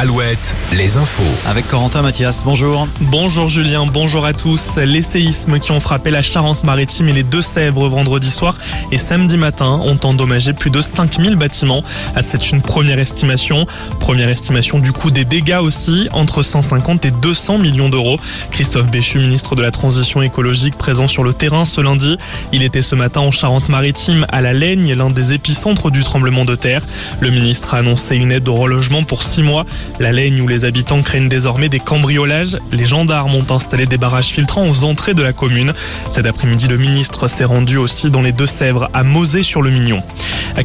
Alouette, 0.00 0.54
les 0.72 0.96
infos. 0.96 1.22
Avec 1.46 1.68
Corentin 1.68 2.00
Mathias, 2.00 2.42
bonjour. 2.42 2.88
Bonjour 3.02 3.50
Julien, 3.50 3.84
bonjour 3.84 4.24
à 4.24 4.32
tous. 4.32 4.76
Les 4.76 5.02
séismes 5.02 5.58
qui 5.58 5.72
ont 5.72 5.80
frappé 5.80 6.08
la 6.08 6.22
Charente-Maritime 6.22 7.10
et 7.10 7.12
les 7.12 7.22
Deux-Sèvres 7.22 7.86
vendredi 7.86 8.30
soir 8.30 8.56
et 8.92 8.96
samedi 8.96 9.36
matin 9.36 9.78
ont 9.84 9.98
endommagé 10.02 10.54
plus 10.54 10.70
de 10.70 10.80
5000 10.80 11.36
bâtiments. 11.36 11.84
Ah, 12.16 12.22
c'est 12.22 12.50
une 12.50 12.62
première 12.62 12.98
estimation. 12.98 13.66
Première 13.98 14.30
estimation 14.30 14.78
du 14.78 14.90
coût 14.92 15.10
des 15.10 15.26
dégâts 15.26 15.60
aussi, 15.60 16.08
entre 16.12 16.42
150 16.42 17.04
et 17.04 17.10
200 17.10 17.58
millions 17.58 17.90
d'euros. 17.90 18.18
Christophe 18.52 18.86
Béchu, 18.86 19.18
ministre 19.18 19.54
de 19.54 19.60
la 19.60 19.70
Transition 19.70 20.22
écologique, 20.22 20.78
présent 20.78 21.08
sur 21.08 21.24
le 21.24 21.34
terrain 21.34 21.66
ce 21.66 21.82
lundi. 21.82 22.16
Il 22.52 22.62
était 22.62 22.80
ce 22.80 22.94
matin 22.94 23.20
en 23.20 23.32
Charente-Maritime, 23.32 24.24
à 24.30 24.40
la 24.40 24.54
Laigne, 24.54 24.94
l'un 24.94 25.10
des 25.10 25.34
épicentres 25.34 25.90
du 25.90 26.04
tremblement 26.04 26.46
de 26.46 26.54
terre. 26.54 26.86
Le 27.20 27.28
ministre 27.28 27.74
a 27.74 27.78
annoncé 27.78 28.16
une 28.16 28.32
aide 28.32 28.48
au 28.48 28.54
relogement 28.54 29.02
pour 29.02 29.22
six 29.22 29.42
mois. 29.42 29.66
La 29.98 30.12
Laigne 30.12 30.40
où 30.40 30.48
les 30.48 30.64
habitants 30.64 31.02
craignent 31.02 31.28
désormais 31.28 31.68
des 31.68 31.78
cambriolages. 31.78 32.58
Les 32.72 32.86
gendarmes 32.86 33.34
ont 33.34 33.46
installé 33.50 33.86
des 33.86 33.98
barrages 33.98 34.28
filtrants 34.28 34.68
aux 34.68 34.84
entrées 34.84 35.14
de 35.14 35.22
la 35.22 35.32
commune. 35.32 35.72
Cet 36.08 36.26
après-midi, 36.26 36.68
le 36.68 36.76
ministre 36.76 37.28
s'est 37.28 37.44
rendu 37.44 37.76
aussi 37.76 38.10
dans 38.10 38.22
les 38.22 38.32
Deux-Sèvres 38.32 38.88
à 38.94 39.02
Mosée-sur-le-Mignon. 39.02 40.02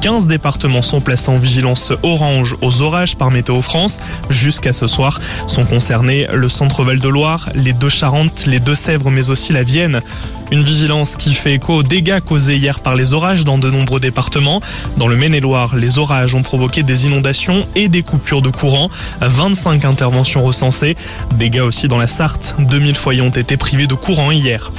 15 0.00 0.26
départements 0.26 0.82
sont 0.82 1.00
placés 1.00 1.30
en 1.30 1.38
vigilance 1.38 1.92
orange 2.02 2.56
aux 2.60 2.82
orages 2.82 3.16
par 3.16 3.30
Météo 3.30 3.60
France. 3.62 3.98
Jusqu'à 4.28 4.72
ce 4.72 4.86
soir 4.86 5.20
sont 5.46 5.64
concernés 5.64 6.26
le 6.32 6.48
centre 6.48 6.84
Val-de-Loire, 6.84 7.48
les 7.54 7.72
Deux-Charentes, 7.72 8.46
les 8.46 8.60
Deux-Sèvres 8.60 9.10
mais 9.10 9.30
aussi 9.30 9.52
la 9.52 9.62
Vienne. 9.62 10.00
Une 10.52 10.64
vigilance 10.64 11.14
qui 11.14 11.34
fait 11.34 11.54
écho 11.54 11.74
aux 11.74 11.82
dégâts 11.84 12.18
causés 12.18 12.56
hier 12.56 12.80
par 12.80 12.96
les 12.96 13.12
orages 13.12 13.44
dans 13.44 13.58
de 13.58 13.70
nombreux 13.70 14.00
départements. 14.00 14.60
Dans 14.96 15.06
le 15.06 15.14
Maine-et-Loire, 15.14 15.76
les 15.76 15.98
orages 15.98 16.34
ont 16.34 16.42
provoqué 16.42 16.82
des 16.82 17.06
inondations 17.06 17.68
et 17.76 17.88
des 17.88 18.02
coupures 18.02 18.42
de 18.42 18.50
courant. 18.50 18.90
25 19.20 19.84
interventions 19.84 20.42
recensées. 20.42 20.96
Dégâts 21.34 21.60
aussi 21.60 21.88
dans 21.88 21.98
la 21.98 22.06
Sarthe. 22.06 22.54
2000 22.58 22.94
foyers 22.94 23.22
ont 23.22 23.30
été 23.30 23.56
privés 23.56 23.86
de 23.86 23.94
courant 23.94 24.30
hier. 24.30 24.70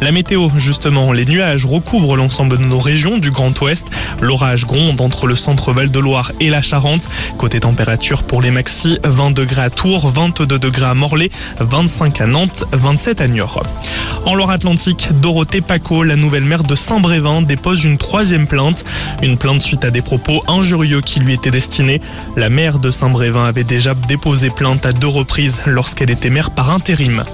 La 0.00 0.12
météo, 0.12 0.48
justement, 0.56 1.12
les 1.12 1.26
nuages 1.26 1.66
recouvrent 1.66 2.16
l'ensemble 2.16 2.58
de 2.58 2.64
nos 2.64 2.78
régions 2.78 3.18
du 3.18 3.30
Grand 3.30 3.58
Ouest. 3.60 3.90
L'orage 4.20 4.66
gronde 4.66 5.00
entre 5.00 5.26
le 5.26 5.36
centre 5.36 5.72
Val-de-Loire 5.72 6.32
et 6.40 6.50
la 6.50 6.62
Charente. 6.62 7.08
Côté 7.36 7.60
température 7.60 8.22
pour 8.22 8.40
les 8.40 8.50
maxi, 8.50 8.98
20 9.04 9.32
degrés 9.32 9.62
à 9.62 9.70
Tours, 9.70 10.08
22 10.08 10.58
degrés 10.58 10.86
à 10.86 10.94
Morlaix, 10.94 11.30
25 11.60 12.20
à 12.20 12.26
Nantes, 12.26 12.64
27 12.72 13.20
à 13.20 13.28
Niort. 13.28 13.62
En 14.24 14.34
Loire-Atlantique, 14.34 15.08
Dorothée 15.20 15.60
Paco, 15.60 16.02
la 16.02 16.16
nouvelle 16.16 16.44
maire 16.44 16.62
de 16.62 16.74
Saint-Brévin, 16.74 17.42
dépose 17.42 17.84
une 17.84 17.98
troisième 17.98 18.46
plainte. 18.46 18.84
Une 19.22 19.36
plainte 19.36 19.62
suite 19.62 19.84
à 19.84 19.90
des 19.90 20.02
propos 20.02 20.42
injurieux 20.48 21.00
qui 21.00 21.20
lui 21.20 21.34
étaient 21.34 21.50
destinés. 21.50 22.00
La 22.36 22.48
maire 22.48 22.78
de 22.78 22.90
Saint-Brévin 22.90 23.44
avait 23.44 23.64
déjà 23.80 23.94
déposé 23.94 24.50
plainte 24.50 24.84
à 24.84 24.92
deux 24.92 25.06
reprises 25.06 25.62
lorsqu'elle 25.64 26.10
était 26.10 26.28
maire 26.28 26.50
par 26.50 26.68
intérim. 26.70 27.24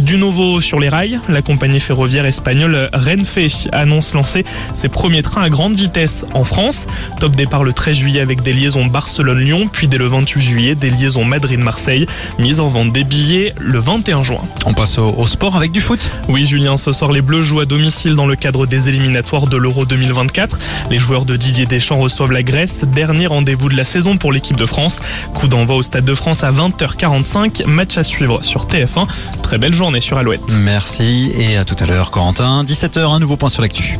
Du 0.00 0.16
nouveau 0.16 0.62
sur 0.62 0.80
les 0.80 0.88
rails, 0.88 1.20
la 1.28 1.42
compagnie 1.42 1.80
ferroviaire 1.80 2.24
espagnole 2.24 2.88
Renfe 2.94 3.66
annonce 3.72 4.14
lancer 4.14 4.46
ses 4.72 4.88
premiers 4.88 5.22
trains 5.22 5.42
à 5.42 5.50
grande 5.50 5.74
vitesse 5.74 6.24
en 6.32 6.44
France. 6.44 6.86
Top 7.20 7.36
départ 7.36 7.62
le 7.62 7.74
13 7.74 7.94
juillet 7.94 8.20
avec 8.22 8.40
des 8.42 8.54
liaisons 8.54 8.86
Barcelone-Lyon, 8.86 9.68
puis 9.70 9.86
dès 9.86 9.98
le 9.98 10.06
28 10.06 10.40
juillet 10.40 10.74
des 10.74 10.88
liaisons 10.88 11.26
Madrid-Marseille. 11.26 12.06
Mise 12.38 12.58
en 12.58 12.68
vente 12.68 12.90
des 12.90 13.04
billets 13.04 13.52
le 13.60 13.78
21 13.78 14.22
juin. 14.22 14.40
On 14.64 14.72
passe 14.72 14.96
au, 14.96 15.14
au 15.18 15.26
sport 15.26 15.56
avec 15.56 15.72
du 15.72 15.82
foot. 15.82 16.10
Oui 16.26 16.46
Julien, 16.46 16.78
ce 16.78 16.94
soir 16.94 17.12
les 17.12 17.20
Bleus 17.20 17.42
jouent 17.42 17.60
à 17.60 17.66
domicile 17.66 18.14
dans 18.14 18.26
le 18.26 18.36
cadre 18.36 18.64
des 18.64 18.88
éliminatoires 18.88 19.46
de 19.46 19.58
l'Euro 19.58 19.84
2024. 19.84 20.58
Les 20.90 20.98
joueurs 20.98 21.26
de 21.26 21.36
Didier 21.36 21.66
Deschamps 21.66 21.98
reçoivent 21.98 22.32
la 22.32 22.42
Grèce, 22.42 22.84
dernier 22.94 23.26
rendez-vous 23.26 23.68
de 23.68 23.76
la 23.76 23.84
saison 23.84 24.16
pour 24.16 24.32
l'équipe 24.32 24.56
de 24.56 24.64
France. 24.64 25.00
Coup 25.34 25.48
d'envoi 25.48 25.81
au 25.82 25.84
Stade 25.84 26.04
de 26.04 26.14
France 26.14 26.44
à 26.44 26.52
20h45, 26.52 27.66
match 27.66 27.96
à 27.96 28.04
suivre 28.04 28.44
sur 28.44 28.66
TF1. 28.66 29.08
Très 29.42 29.58
belle 29.58 29.74
journée 29.74 30.00
sur 30.00 30.16
Alouette. 30.16 30.54
Merci 30.56 31.32
et 31.34 31.56
à 31.56 31.64
tout 31.64 31.74
à 31.80 31.86
l'heure 31.86 32.12
Corentin. 32.12 32.62
17h, 32.62 33.00
un 33.00 33.18
nouveau 33.18 33.36
point 33.36 33.48
sur 33.48 33.62
l'actu. 33.62 33.98